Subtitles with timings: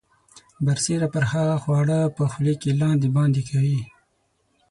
[0.65, 3.81] برسیره پر هغه خواړه په خولې کې لاندې باندې کوي.